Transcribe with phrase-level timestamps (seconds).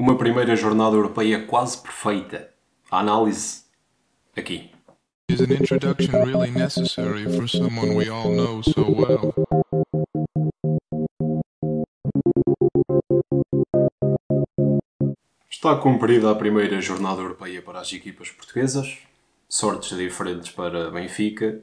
[0.00, 2.48] Uma primeira jornada europeia quase perfeita.
[2.90, 3.64] A análise
[4.34, 4.70] aqui.
[5.28, 9.34] Is an introduction really necessary for someone we all know so well?
[15.50, 18.96] Está cumprida a primeira jornada europeia para as equipas portuguesas.
[19.50, 21.62] Sortes diferentes para Benfica,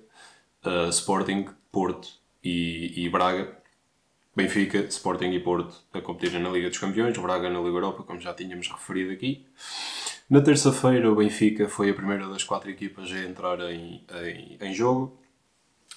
[0.63, 2.07] uh, Sporting, Porto
[2.43, 3.56] e, e Braga.
[4.37, 8.19] Benfica, Sporting e Porto a competirem na Liga dos Campeões, Braga na Liga Europa, como
[8.21, 9.43] já tínhamos referido aqui.
[10.29, 14.73] Na terça-feira, o Benfica foi a primeira das quatro equipas a entrar em, em, em
[14.75, 15.19] jogo.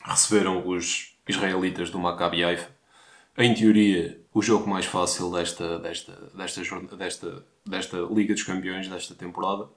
[0.02, 2.70] Receberam os israelitas do Maccabi Haifa.
[3.36, 9.14] Em teoria, o jogo mais fácil desta, desta, desta, desta, desta Liga dos Campeões, desta
[9.14, 9.68] temporada.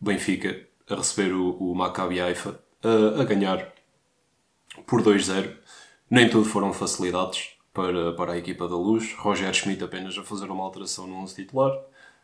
[0.00, 3.72] Benfica a receber o, o Maccabi Haifa, a, a ganhar
[4.88, 5.54] por 2-0.
[6.10, 9.12] Nem tudo foram facilidades para, para a equipa da Luz.
[9.18, 11.78] Roger Schmidt apenas a fazer uma alteração no 11 titular,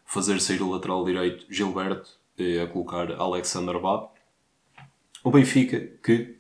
[0.07, 4.09] fazer sair o lateral direito Gilberto e a colocar Alexander Bá.
[5.23, 6.39] O Benfica, que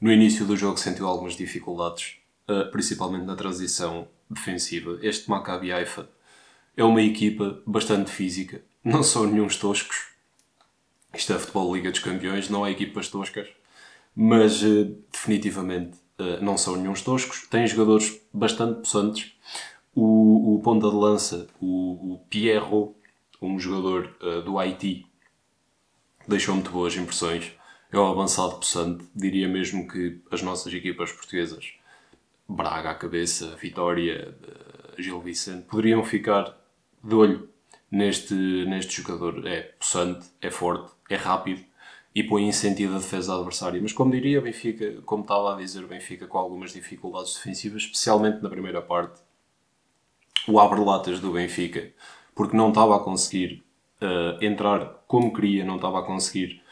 [0.00, 2.16] no início do jogo sentiu algumas dificuldades,
[2.48, 4.98] eh, principalmente na transição defensiva.
[5.02, 6.08] Este Maccabi Haifa
[6.74, 10.08] é uma equipa bastante física, não são nenhum toscos.
[11.12, 13.48] Isto é futebol Liga dos Campeões, não há equipas toscas,
[14.16, 15.98] mas eh, definitivamente
[16.40, 19.32] não são nenhum toscos, têm jogadores bastante possantes.
[19.94, 22.96] O, o ponta de lança, o, o Pierro,
[23.40, 25.06] um jogador uh, do Haiti,
[26.26, 27.52] deixou muito boas impressões.
[27.92, 29.04] É um avançado possante.
[29.14, 31.74] Diria mesmo que as nossas equipas portuguesas,
[32.46, 36.58] Braga à cabeça, Vitória, uh, Gil Vicente, poderiam ficar
[37.02, 37.48] de olho
[37.90, 39.46] neste, neste jogador.
[39.46, 41.64] É possante, é forte, é rápido
[42.14, 43.80] e põe em sentido a defesa adversária.
[43.82, 48.48] Mas como diria, Benfica, como estava a dizer, Benfica com algumas dificuldades defensivas, especialmente na
[48.48, 49.20] primeira parte.
[50.46, 51.90] O abre-latas do Benfica,
[52.34, 53.64] porque não estava a conseguir
[54.00, 56.62] uh, entrar como queria, não estava a conseguir.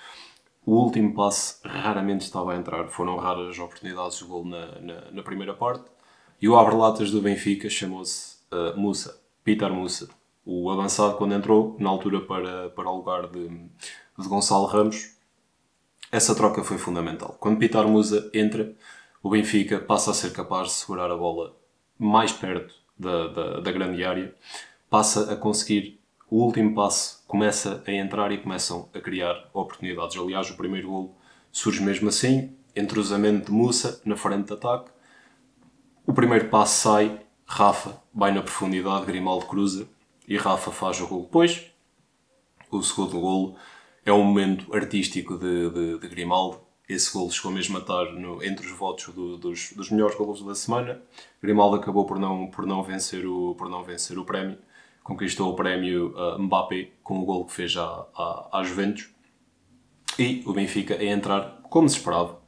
[0.64, 5.10] O último passe raramente estava a entrar, foram raras as oportunidades de gol na, na,
[5.10, 5.90] na primeira parte.
[6.40, 10.08] E o abre-latas do Benfica chamou-se uh, Musa, Peter Musa.
[10.44, 15.16] O avançado, quando entrou, na altura para, para o lugar de, de Gonçalo Ramos,
[16.12, 17.34] essa troca foi fundamental.
[17.40, 18.70] Quando Pitar Musa entra,
[19.22, 21.56] o Benfica passa a ser capaz de segurar a bola
[21.98, 24.34] mais perto da, da, da grande área,
[24.90, 25.98] passa a conseguir
[26.30, 30.16] o último passo, começa a entrar e começam a criar oportunidades.
[30.18, 31.16] Aliás, o primeiro gol
[31.50, 34.90] surge mesmo assim, entrosamento de Musa na frente de ataque.
[36.06, 39.88] O primeiro passo sai, Rafa vai na profundidade, Grimaldo cruza
[40.28, 41.22] e Rafa faz o gol.
[41.22, 41.70] Depois,
[42.70, 43.56] o segundo gol
[44.04, 46.60] é um momento artístico de, de, de Grimaldo.
[46.88, 50.42] Esse gol chegou mesmo a estar no, entre os votos do, dos, dos melhores golos
[50.42, 51.00] da semana.
[51.40, 54.58] Grimaldo acabou por não, por não, vencer, o, por não vencer o prémio.
[55.02, 59.08] Conquistou o prémio uh, Mbappé com o gol que fez à, à, à Juventus.
[60.18, 62.40] E o Benfica a entrar, como se esperava,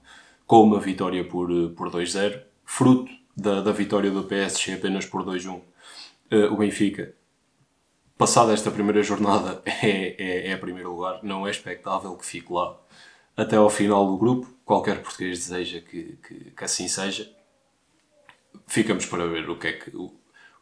[0.47, 5.55] com uma vitória por, por 2-0, fruto da, da vitória do PSG apenas por 2-1.
[5.55, 7.15] Uh, o Benfica
[8.17, 12.79] passada esta primeira jornada é, é, é primeiro lugar, não é expectável que fique lá
[13.37, 14.53] até ao final do grupo.
[14.65, 17.31] Qualquer português deseja que, que, que assim seja.
[18.67, 20.13] Ficamos para ver o que, é que, o,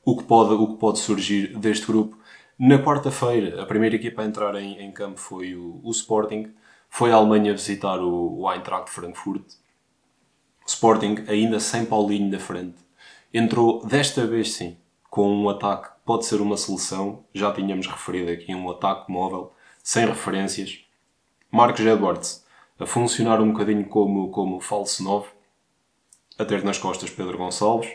[0.04, 2.18] o, que pode, o que pode surgir deste grupo.
[2.58, 6.52] Na quarta-feira, a primeira equipa a entrar em, em campo foi o, o, Sporting.
[6.88, 9.44] Foi a Alemanha visitar o, o Eintracht Frankfurt.
[10.66, 12.76] Sporting, ainda sem Paulinho na frente,
[13.32, 14.76] entrou desta vez sim
[15.12, 17.22] com um ataque que pode ser uma solução.
[17.34, 19.52] Já tínhamos referido aqui um ataque móvel,
[19.82, 20.86] sem referências.
[21.50, 22.46] Marcos Edwards
[22.78, 25.28] a funcionar um bocadinho como, como falso 9,
[26.38, 27.92] a ter nas costas Pedro Gonçalves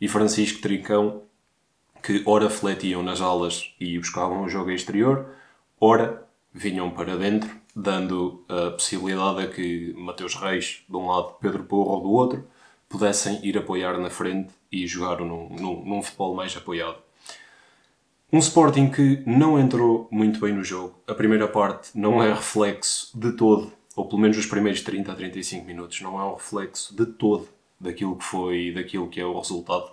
[0.00, 1.24] e Francisco Trincão,
[2.02, 5.34] que ora fletiam nas alas e buscavam o jogo exterior,
[5.78, 11.64] ora vinham para dentro, dando a possibilidade a que Mateus Reis de um lado, Pedro
[11.64, 12.48] Porro do outro,
[12.94, 16.98] pudessem ir apoiar na frente e jogar num, num, num futebol mais apoiado.
[18.32, 21.02] Um Sporting que não entrou muito bem no jogo.
[21.04, 25.14] A primeira parte não é reflexo de todo, ou pelo menos os primeiros 30 a
[25.16, 27.48] 35 minutos, não é um reflexo de todo
[27.80, 29.90] daquilo que foi, daquilo que é o resultado.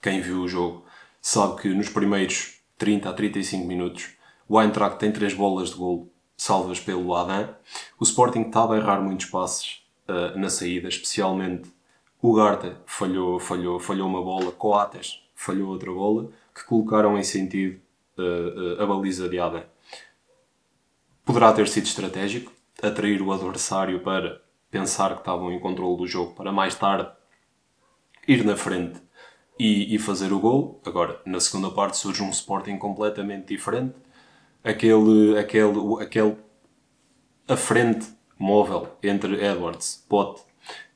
[0.00, 0.84] Quem viu o jogo
[1.20, 4.10] sabe que nos primeiros 30 a 35 minutos
[4.48, 7.52] o Eintracht tem três bolas de golo salvas pelo Adam.
[7.98, 11.73] O Sporting estava a errar muitos passes uh, na saída, especialmente
[12.24, 17.78] o Garta falhou, falhou, falhou uma bola, Coates falhou outra bola, que colocaram em sentido
[18.16, 19.62] uh, uh, a baliza de Adam.
[21.22, 22.50] Poderá ter sido estratégico,
[22.82, 24.40] atrair o adversário para
[24.70, 27.10] pensar que estavam em controle do jogo, para mais tarde
[28.26, 29.02] ir na frente
[29.58, 30.80] e, e fazer o gol.
[30.86, 33.96] Agora, na segunda parte surge um Sporting completamente diferente.
[34.64, 36.38] Aquele, aquele, aquele
[37.46, 40.53] a frente móvel entre Edwards, Pote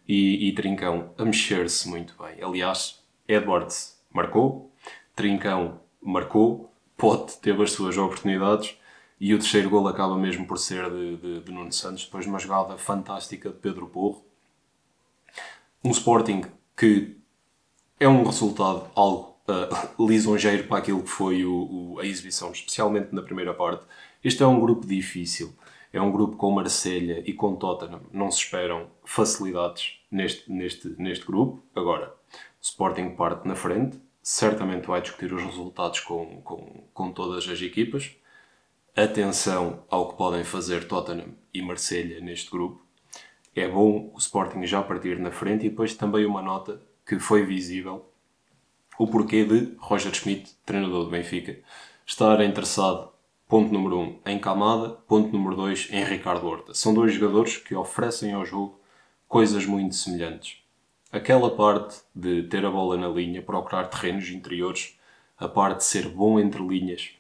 [0.08, 2.42] e, e Trincão a mexer-se muito bem.
[2.42, 4.72] Aliás, Edwards marcou,
[5.14, 8.76] Trincão marcou, Pote teve as suas oportunidades
[9.20, 12.30] e o terceiro gol acaba mesmo por ser de, de, de Nuno Santos, depois de
[12.30, 14.24] uma jogada fantástica de Pedro Porro.
[15.84, 16.42] Um Sporting
[16.76, 17.16] que
[18.00, 23.14] é um resultado algo uh, lisonjeiro para aquilo que foi o, o, a exibição, especialmente
[23.14, 23.84] na primeira parte.
[24.22, 25.52] Este é um grupo difícil.
[25.98, 28.02] É um grupo com Marselha e com Tottenham.
[28.12, 31.60] Não se esperam facilidades neste, neste, neste grupo.
[31.74, 32.14] Agora,
[32.60, 33.98] Sporting parte na frente.
[34.22, 38.14] Certamente vai discutir os resultados com, com, com todas as equipas.
[38.94, 42.80] Atenção ao que podem fazer Tottenham e Marselha neste grupo.
[43.52, 47.44] É bom o Sporting já partir na frente e depois também uma nota que foi
[47.44, 48.08] visível
[48.96, 51.58] o porquê de Roger Schmidt, treinador do Benfica,
[52.06, 53.10] estar interessado,
[53.48, 56.74] ponto número 1, um, em Camada, ponto número 2, em Ricardo Horta.
[56.74, 58.78] São dois jogadores que oferecem ao jogo
[59.26, 60.58] coisas muito semelhantes.
[61.10, 64.98] Aquela parte de ter a bola na linha, procurar terrenos interiores,
[65.38, 67.10] a parte de ser bom entre linhas,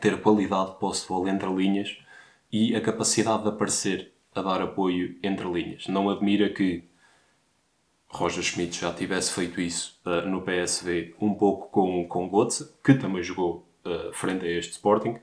[0.00, 1.98] ter qualidade de posse de bola entre linhas
[2.50, 5.86] e a capacidade de aparecer a dar apoio entre linhas.
[5.86, 6.84] Não admira que
[8.08, 12.94] Roger Schmidt já tivesse feito isso uh, no PSV um pouco com, com Götze, que
[12.94, 15.18] também jogou uh, frente a este Sporting,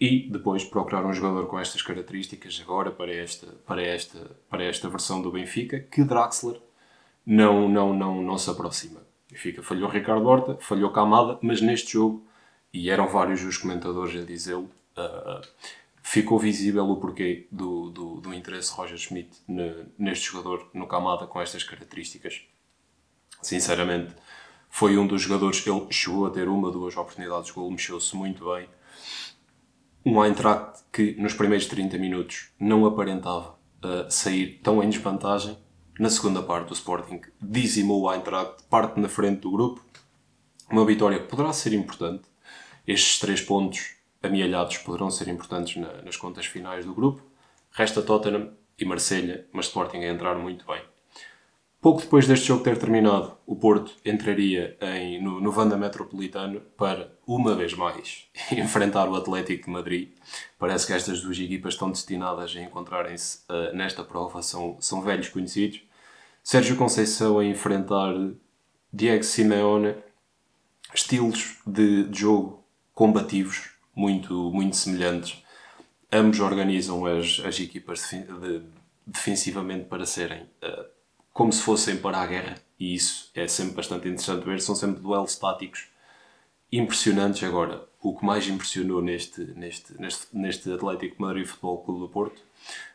[0.00, 4.18] e depois procurar um jogador com estas características agora para esta, para esta,
[4.50, 6.60] para esta versão do Benfica, que Draxler
[7.24, 9.00] não, não, não, não se aproxima.
[9.30, 12.26] Benfica falhou Ricardo Horta, falhou Camada, mas neste jogo,
[12.72, 15.46] e eram vários os comentadores a dizê-lo, uh,
[16.02, 19.30] ficou visível o porquê do, do, do interesse de Roger Schmidt
[19.96, 22.42] neste jogador, no Camada, com estas características.
[23.40, 24.14] Sinceramente,
[24.76, 28.44] foi um dos jogadores, ele chegou a ter uma, duas oportunidades de gol, mexeu-se muito
[28.52, 28.68] bem.
[30.04, 33.50] Um Eintracht que nos primeiros 30 minutos não aparentava
[33.84, 35.56] uh, sair tão em desvantagem.
[35.96, 39.80] Na segunda parte, o Sporting dizimou o Eintracht, parte na frente do grupo.
[40.68, 42.24] Uma vitória que poderá ser importante.
[42.84, 47.22] Estes três pontos amealhados poderão ser importantes na, nas contas finais do grupo.
[47.70, 50.82] Resta Tottenham e Marselha, mas Sporting a entrar muito bem.
[51.84, 57.12] Pouco depois deste jogo ter terminado, o Porto entraria em, no, no Vanda Metropolitano para,
[57.26, 58.26] uma vez mais,
[58.56, 60.08] enfrentar o Atlético de Madrid.
[60.58, 65.28] Parece que estas duas equipas estão destinadas a encontrarem-se uh, nesta prova, são, são velhos
[65.28, 65.82] conhecidos.
[66.42, 68.14] Sérgio Conceição a enfrentar
[68.90, 69.94] Diego Simeone,
[70.94, 72.64] estilos de, de jogo
[72.94, 75.44] combativos, muito, muito semelhantes.
[76.10, 78.62] Ambos organizam as, as equipas de, de,
[79.06, 80.93] defensivamente para serem uh,
[81.34, 84.60] como se fossem para a guerra, e isso é sempre bastante interessante ver.
[84.60, 85.88] São sempre duelos táticos
[86.70, 87.42] impressionantes.
[87.42, 92.40] Agora, o que mais impressionou neste, neste, neste, neste Atlético Madrid Futebol Clube do Porto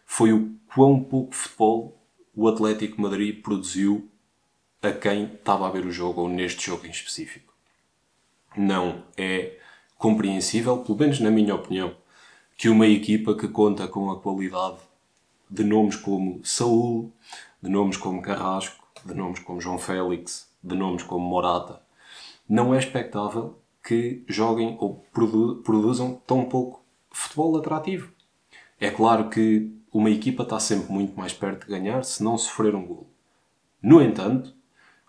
[0.05, 1.97] foi o quão pouco futebol
[2.33, 4.09] o Atlético Madrid produziu
[4.81, 7.53] a quem estava a ver o jogo ou neste jogo em específico.
[8.55, 9.57] Não é
[9.97, 11.93] compreensível, pelo menos na minha opinião,
[12.57, 14.77] que uma equipa que conta com a qualidade
[15.49, 17.11] de nomes como Saúl,
[17.61, 21.81] de nomes como Carrasco, de nomes como João Félix, de nomes como Morata,
[22.47, 28.11] não é expectável que joguem ou produ produzam tão pouco futebol atrativo.
[28.79, 32.75] É claro que uma equipa está sempre muito mais perto de ganhar se não sofrer
[32.75, 33.07] um gol.
[33.81, 34.53] No entanto,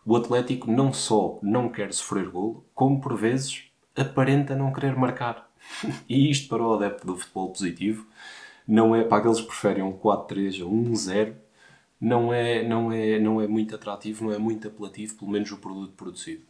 [0.04, 3.64] o Atlético não só não quer sofrer gol, como por vezes
[3.97, 5.50] aparenta não querer marcar.
[6.09, 8.07] e isto para o adepto do futebol positivo
[8.66, 11.35] não é para aqueles que preferem um 4-3 ou um 1-0
[12.00, 15.59] não é, não, é, não é muito atrativo, não é muito apelativo, pelo menos o
[15.59, 16.42] produto produzido.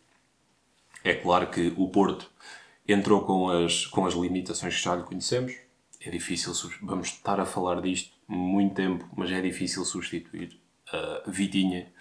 [1.03, 2.31] É claro que o Porto
[2.87, 5.55] entrou com as, com as limitações que já lhe conhecemos.
[6.01, 6.53] É difícil,
[6.83, 10.59] vamos estar a falar disto muito tempo, mas é difícil substituir
[10.93, 11.93] uh, Vitinha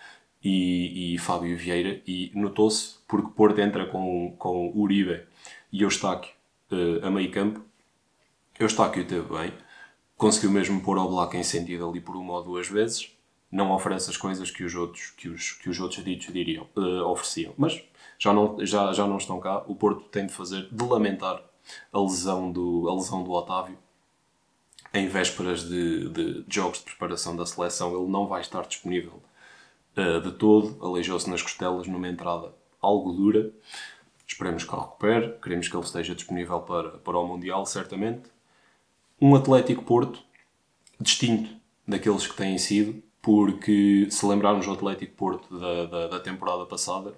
[0.43, 2.01] e, e Fábio Vieira.
[2.05, 5.23] E notou-se, porque Porto entra com, com Uribe
[5.71, 6.31] e Eustáquio
[6.71, 7.61] uh, a meio campo.
[8.59, 9.53] Eustáquio teve bem,
[10.17, 13.17] conseguiu mesmo pôr ao Black em sentido ali por uma ou duas vezes.
[13.51, 17.03] Não oferece as coisas que os outros, que os, que os outros ditos diriam, uh,
[17.07, 17.53] ofereciam.
[17.57, 17.81] Mas
[18.17, 19.63] já não, já, já não estão cá.
[19.67, 21.41] O Porto tem de fazer, de lamentar
[21.91, 23.77] a lesão do, a lesão do Otávio.
[24.93, 29.21] Em vésperas de, de, jogos de preparação da seleção, ele não vai estar disponível
[29.97, 30.77] uh, de todo.
[30.85, 33.51] Aleijou-se nas costelas numa entrada algo dura.
[34.27, 38.29] Esperemos que ele recupere, queremos que ele esteja disponível para, para o Mundial, certamente.
[39.19, 40.23] Um Atlético Porto
[40.99, 41.49] distinto
[41.87, 47.13] daqueles que têm sido, porque se lembrarmos do Atlético Porto da, da, da temporada passada,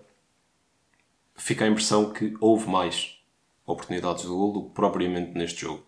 [1.36, 3.20] fica a impressão que houve mais
[3.66, 5.84] oportunidades de gol do que propriamente neste jogo.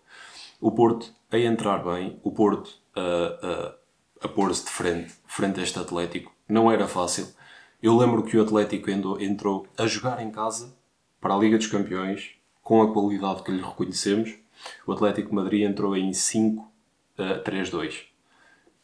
[0.60, 5.62] O Porto a entrar bem, o Porto a, a, a pôr-se de frente, frente a
[5.62, 7.28] este Atlético, não era fácil.
[7.82, 10.74] Eu lembro que o Atlético entrou a jogar em casa
[11.20, 12.30] para a Liga dos Campeões,
[12.62, 14.34] com a qualidade que lhe reconhecemos.
[14.86, 16.66] O Atlético Madrid entrou em 5
[17.18, 18.13] a 3-2.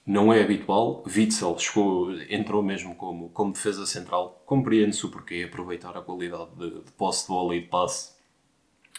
[0.06, 1.04] Não é habitual.
[1.06, 4.42] Witzel chegou, entrou mesmo como, como defesa central.
[4.46, 8.14] Compreende-se o porquê aproveitar a qualidade de, de posse de bola e de passe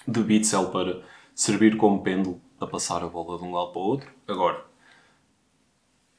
[0.08, 1.04] de Witzel para
[1.36, 4.12] servir como pêndulo a passar a bola de um lado para o outro.
[4.28, 4.66] Agora,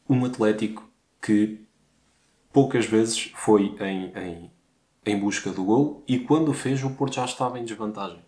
[0.08, 0.88] um Atlético
[1.20, 1.64] que
[2.52, 4.50] poucas vezes foi em, em,
[5.06, 8.22] em busca do gol e quando fez o Porto já estava em desvantagem.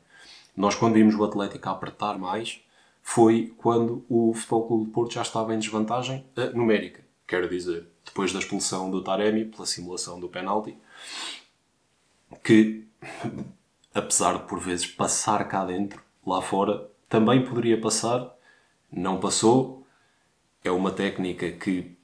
[0.57, 2.61] Nós quando vimos o Atlético a apertar mais
[3.07, 7.05] foi quando o Futebol Clube do Porto já estava em desvantagem uh, numérica.
[7.29, 10.77] Quero dizer, depois da expulsão do Taremi pela simulação do penalti,
[12.43, 12.89] que
[13.95, 18.35] apesar de por vezes passar cá dentro, lá fora, também poderia passar,
[18.91, 19.87] não passou.
[20.65, 21.95] É uma técnica que,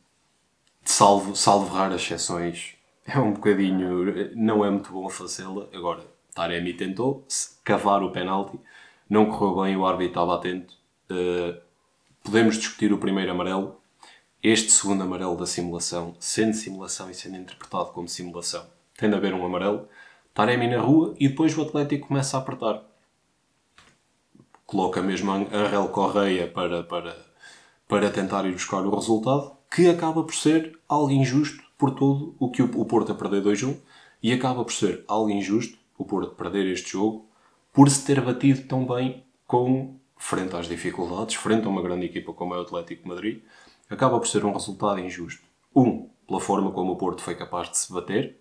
[0.85, 2.75] salvo, salvo raras exceções,
[3.07, 4.37] é um bocadinho.
[4.37, 5.67] não é muito bom fazê-la.
[5.73, 6.05] Agora,
[6.35, 7.27] Taremi tentou
[7.65, 8.61] cavar o penalti,
[9.09, 10.80] não correu bem, o árbitro estava atento.
[11.11, 11.61] Uh,
[12.23, 13.81] podemos discutir o primeiro amarelo.
[14.43, 18.65] Este segundo amarelo da simulação, sendo simulação e sendo interpretado como simulação,
[18.97, 19.89] tem de haver um amarelo.
[20.33, 22.83] Taremi na rua e depois o Atlético começa a apertar.
[24.65, 27.17] Coloca mesmo a Rel Correia para, para,
[27.89, 32.51] para tentar ir buscar o resultado, que acaba por ser algo injusto por tudo o
[32.51, 33.77] que o Porto a perder 2-1
[34.23, 37.27] e acaba por ser algo injusto o Porto perder este jogo
[37.73, 42.33] por se ter batido tão bem com frente às dificuldades, frente a uma grande equipa
[42.35, 43.43] como é o Atlético Madrid,
[43.89, 45.43] acaba por ser um resultado injusto.
[45.75, 48.39] Um, pela forma como o Porto foi capaz de se bater,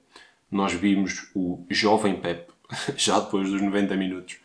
[0.52, 2.52] nós vimos o jovem Pep,
[2.98, 4.38] já depois dos 90 minutos,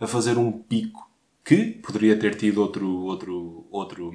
[0.00, 1.08] a fazer um pico
[1.44, 4.12] que poderia ter tido outro, outro, outro,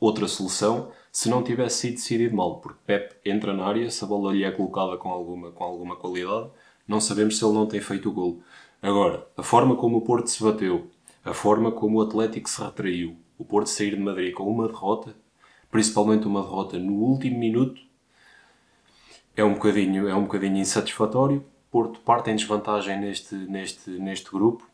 [0.00, 4.06] outra solução se não tivesse sido decidido mal, porque Pep entra na área, se a
[4.06, 6.50] bola lhe é colocada com alguma, com alguma qualidade,
[6.88, 8.42] não sabemos se ele não tem feito o gol.
[8.80, 10.90] Agora, a forma como o Porto se bateu,
[11.24, 15.14] a forma como o Atlético se retraiu, o Porto sair de Madrid com uma derrota,
[15.70, 17.80] principalmente uma derrota no último minuto,
[19.36, 21.44] é um bocadinho, é um bocadinho insatisfatório.
[21.70, 24.68] Porto parte em desvantagem neste, neste, neste grupo.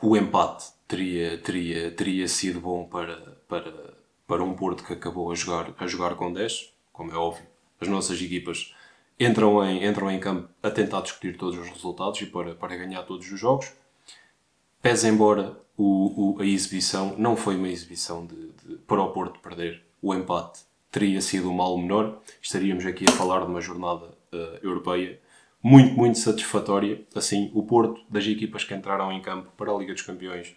[0.00, 3.16] O empate teria, teria, teria sido bom para,
[3.48, 3.94] para,
[4.26, 7.44] para um Porto que acabou a jogar, a jogar com 10, como é óbvio.
[7.80, 8.72] As nossas equipas
[9.18, 13.02] entram em, entram em campo a tentar discutir todos os resultados e para, para ganhar
[13.02, 13.72] todos os jogos.
[14.80, 19.40] Pese embora o, o, a exibição não foi uma exibição de, de, para o Porto
[19.40, 24.06] perder o empate teria sido um mal menor, estaríamos aqui a falar de uma jornada
[24.32, 25.20] uh, europeia
[25.62, 27.02] muito, muito satisfatória.
[27.14, 30.56] Assim, o Porto, das equipas que entraram em campo para a Liga dos Campeões,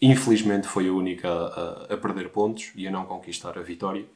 [0.00, 4.06] infelizmente foi a única a, a, perder pontos e a não conquistar a vitória.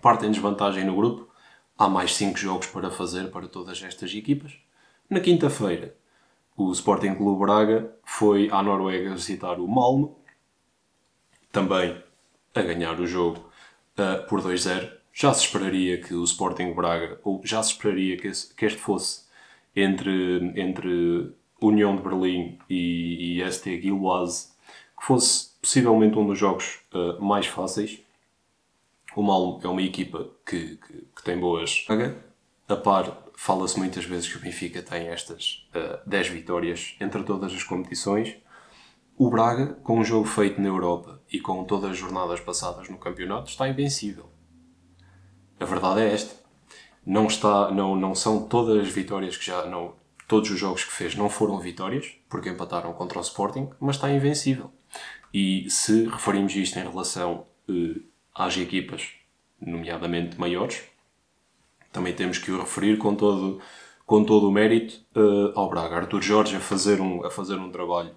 [0.00, 1.28] Parte em desvantagem no grupo.
[1.76, 4.56] Há mais 5 jogos para fazer para todas estas equipas.
[5.10, 5.94] Na quinta-feira,
[6.56, 10.18] o Sporting Clube Braga foi à Noruega visitar o Malmo,
[11.50, 11.96] também
[12.54, 13.40] a ganhar o jogo
[13.98, 14.90] uh, por 2-0.
[15.12, 18.78] Já se esperaria que o Sporting Braga, ou já se esperaria que, esse, que este
[18.78, 19.24] fosse
[19.74, 24.48] entre, entre União de Berlim e, e ST Gilloise,
[24.98, 28.00] que fosse possivelmente um dos jogos uh, mais fáceis.
[29.16, 31.84] O Malmo é uma equipa que, que, que tem boas.
[32.68, 37.52] A par, fala-se muitas vezes que o Benfica tem estas uh, 10 vitórias entre todas
[37.52, 38.36] as competições.
[39.16, 42.98] O Braga, com um jogo feito na Europa e com todas as jornadas passadas no
[42.98, 44.28] campeonato, está invencível.
[45.60, 46.34] A verdade é esta.
[47.06, 49.66] Não, está, não, não são todas as vitórias que já.
[49.66, 49.94] Não,
[50.26, 54.10] todos os jogos que fez não foram vitórias, porque empataram contra o Sporting, mas está
[54.10, 54.72] invencível.
[55.32, 58.00] E se referimos isto em relação eh,
[58.34, 59.10] às equipas,
[59.60, 60.82] nomeadamente maiores,
[61.94, 63.60] também temos que o referir com todo,
[64.04, 65.94] com todo o mérito eh, ao Braga.
[65.94, 68.10] Arthur Jorge a fazer um, a fazer um trabalho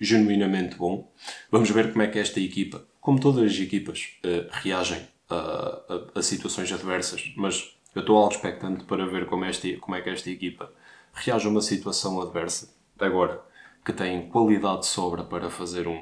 [0.00, 1.12] genuinamente bom.
[1.50, 6.18] Vamos ver como é que esta equipa, como todas as equipas, uh, reagem a, a,
[6.18, 10.10] a, situações adversas, mas eu estou algo expectante para ver como, esta, como é que
[10.10, 10.72] esta equipa
[11.12, 12.72] reage a uma situação adversa.
[12.98, 13.42] Agora,
[13.84, 16.00] que tem qualidade de sobra para fazer um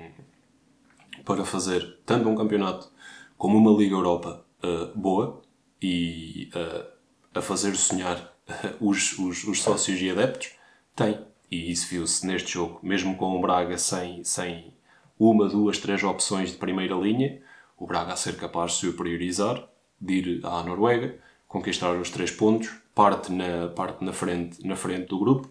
[1.24, 2.90] para fazer tanto um campeonato
[3.38, 5.42] como uma Liga Europa uh, boa
[5.80, 6.91] e uh,
[7.34, 8.32] a fazer sonhar
[8.80, 10.50] os, os, os sócios e adeptos,
[10.94, 11.18] tem.
[11.50, 14.72] E isso viu-se neste jogo, mesmo com o Braga sem, sem
[15.18, 17.40] uma, duas, três opções de primeira linha,
[17.78, 19.68] o Braga a ser capaz de superiorizar,
[20.00, 25.08] de ir à Noruega, conquistar os três pontos, parte na, parte na, frente, na frente
[25.08, 25.50] do grupo.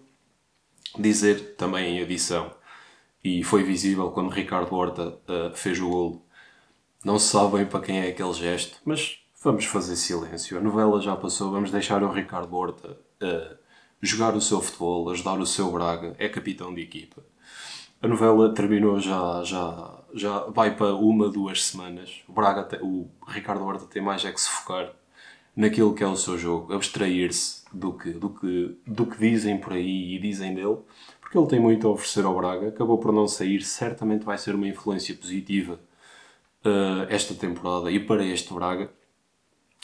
[0.97, 2.51] Dizer também em adição,
[3.23, 6.25] e foi visível quando Ricardo Horta uh, fez o golo,
[7.05, 10.57] não se sabe bem para quem é aquele gesto, mas vamos fazer silêncio.
[10.57, 13.57] A novela já passou, vamos deixar o Ricardo Horta uh,
[14.01, 17.23] jogar o seu futebol, ajudar o seu Braga, é capitão de equipa.
[18.01, 22.21] A novela terminou já, já, já vai para uma, duas semanas.
[22.27, 24.93] O, Braga, o Ricardo Horta tem mais é que se focar
[25.55, 29.73] naquilo que é o seu jogo, abstrair-se do que, do, que, do que dizem por
[29.73, 30.77] aí e dizem dele,
[31.19, 34.55] porque ele tem muito a oferecer ao Braga, acabou por não sair, certamente vai ser
[34.55, 35.79] uma influência positiva
[36.65, 38.89] uh, esta temporada e para este Braga.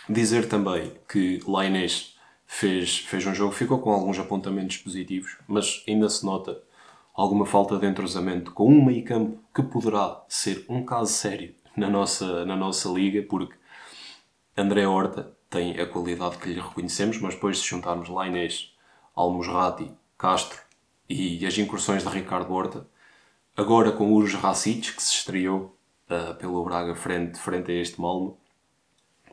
[0.09, 6.07] Dizer também que Lainez fez, fez um jogo, ficou com alguns apontamentos positivos, mas ainda
[6.07, 6.63] se nota
[7.13, 11.89] alguma falta de entrosamento com um meio campo que poderá ser um caso sério na
[11.89, 13.55] nossa, na nossa liga, porque
[14.55, 18.73] André Horta tem a qualidade que lhe reconhecemos, mas depois de juntarmos Lainez,
[19.13, 20.59] Almusrati, Castro
[21.09, 22.87] e as incursões de Ricardo Horta,
[23.57, 25.77] agora com Urus Racic, que se estreou
[26.09, 28.37] uh, pelo Braga frente, frente a este Malmo,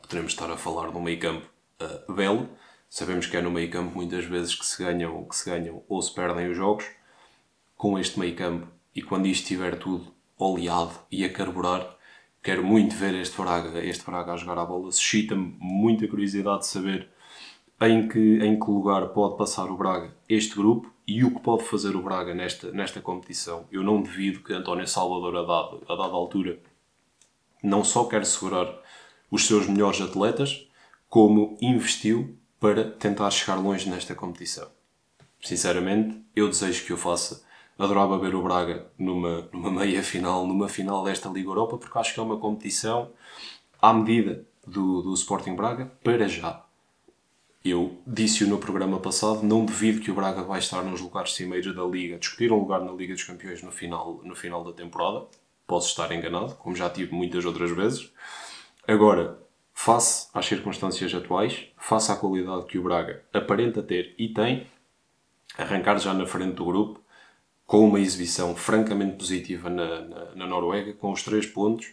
[0.05, 1.47] poderemos estar a falar de um meio campo
[1.81, 2.49] uh, belo.
[2.89, 6.01] Sabemos que é no meio campo muitas vezes que se ganham, que se ganham ou
[6.01, 6.85] se perdem os jogos.
[7.77, 11.97] Com este meio campo e quando isto estiver tudo oleado e a carburar,
[12.43, 14.93] quero muito ver este Braga, este Braga a jogar a bola.
[14.93, 17.09] Suscita-me muita curiosidade de saber
[17.81, 21.65] em que, em que lugar pode passar o Braga este grupo e o que pode
[21.65, 23.67] fazer o Braga nesta, nesta competição.
[23.71, 26.59] Eu não devido que António Salvador, a dada, a dada altura,
[27.63, 28.84] não só quer segurar
[29.35, 30.65] os seus melhores atletas,
[31.09, 34.69] como investiu para tentar chegar longe nesta competição.
[35.43, 37.43] Sinceramente, eu desejo que o faça.
[37.77, 42.15] Adorava ver o Braga numa, numa meia final, numa final desta Liga Europa, porque acho
[42.15, 43.11] que é uma competição
[43.83, 46.65] à medida do, do Sporting Braga, para já.
[47.65, 51.75] Eu disse-o no programa passado, não devido que o Braga vai estar nos lugares cimeiros
[51.75, 55.27] da Liga, discutir um lugar na Liga dos Campeões no final, no final da temporada.
[55.67, 58.13] Posso estar enganado, como já tive muitas outras vezes.
[58.87, 59.39] Agora,
[59.73, 64.67] face às circunstâncias atuais, face à qualidade que o Braga aparenta ter e tem,
[65.57, 67.01] arrancar já na frente do grupo,
[67.67, 71.93] com uma exibição francamente positiva na, na, na Noruega, com os três pontos,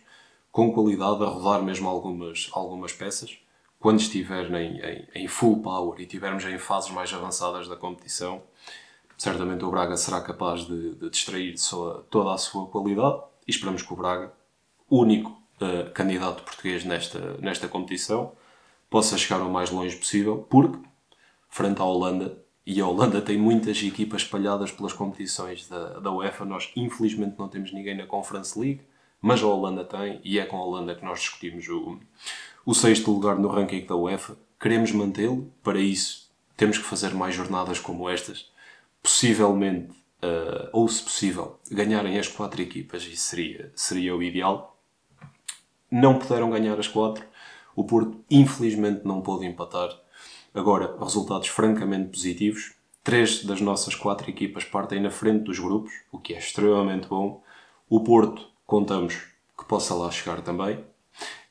[0.52, 3.38] com qualidade, a rodar mesmo algumas, algumas peças.
[3.80, 8.44] Quando estiver em, em, em full power e estivermos em fases mais avançadas da competição,
[9.18, 13.82] certamente o Braga será capaz de, de distrair sua, toda a sua qualidade e esperamos
[13.82, 14.34] que o Braga,
[14.90, 18.34] único uh, candidato português nesta, nesta competição,
[18.90, 20.78] possa chegar o mais longe possível, porque,
[21.50, 26.46] frente à Holanda, e a Holanda tem muitas equipas espalhadas pelas competições da, da UEFA,
[26.46, 28.82] nós infelizmente não temos ninguém na Conference League,
[29.22, 32.00] mas a Holanda tem, e é com a Holanda que nós discutimos o,
[32.66, 34.38] o sexto lugar no ranking da UEFA.
[34.60, 38.52] Queremos mantê-lo, para isso temos que fazer mais jornadas como estas,
[39.02, 44.80] possivelmente, uh, ou se possível, ganharem as quatro equipas, isso seria, seria o ideal
[45.92, 47.26] não puderam ganhar as quatro.
[47.76, 49.90] O Porto, infelizmente, não pôde empatar.
[50.54, 52.74] Agora, resultados francamente positivos.
[53.04, 57.44] Três das nossas quatro equipas partem na frente dos grupos, o que é extremamente bom.
[57.90, 59.16] O Porto, contamos
[59.58, 60.84] que possa lá chegar também.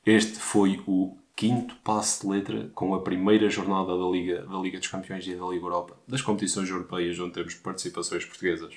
[0.07, 4.79] Este foi o quinto passo de letra com a primeira jornada da Liga, da Liga
[4.79, 8.75] dos Campeões e da Liga Europa, das competições europeias onde temos participações portuguesas,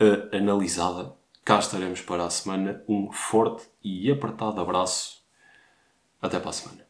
[0.00, 1.14] uh, analisada
[1.46, 2.82] Cá estaremos para a semana.
[2.88, 5.24] Um forte e apertado abraço.
[6.20, 6.85] Até para a semana.